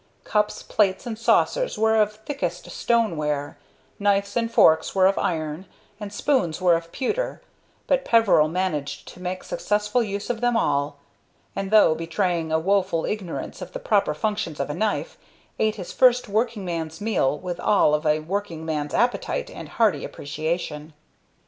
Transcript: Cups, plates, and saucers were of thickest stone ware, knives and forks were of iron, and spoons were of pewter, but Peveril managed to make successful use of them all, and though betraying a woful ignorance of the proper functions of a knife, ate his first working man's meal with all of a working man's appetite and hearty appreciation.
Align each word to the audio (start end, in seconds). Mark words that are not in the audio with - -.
Cups, 0.23 0.63
plates, 0.63 1.05
and 1.05 1.15
saucers 1.15 1.77
were 1.77 1.97
of 2.01 2.13
thickest 2.13 2.71
stone 2.71 3.15
ware, 3.17 3.59
knives 3.99 4.35
and 4.35 4.51
forks 4.51 4.95
were 4.95 5.05
of 5.05 5.19
iron, 5.19 5.67
and 5.99 6.11
spoons 6.11 6.59
were 6.59 6.75
of 6.75 6.91
pewter, 6.91 7.39
but 7.85 8.03
Peveril 8.03 8.47
managed 8.47 9.07
to 9.09 9.19
make 9.19 9.43
successful 9.43 10.01
use 10.01 10.31
of 10.31 10.41
them 10.41 10.57
all, 10.57 10.97
and 11.55 11.69
though 11.69 11.93
betraying 11.93 12.51
a 12.51 12.57
woful 12.57 13.05
ignorance 13.05 13.61
of 13.61 13.73
the 13.73 13.79
proper 13.79 14.15
functions 14.15 14.59
of 14.59 14.71
a 14.71 14.73
knife, 14.73 15.19
ate 15.59 15.75
his 15.75 15.93
first 15.93 16.27
working 16.27 16.65
man's 16.65 16.99
meal 16.99 17.37
with 17.37 17.59
all 17.59 17.93
of 17.93 18.03
a 18.03 18.21
working 18.21 18.65
man's 18.65 18.95
appetite 18.95 19.51
and 19.51 19.69
hearty 19.69 20.03
appreciation. 20.03 20.93